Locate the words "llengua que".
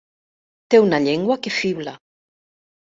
1.09-1.55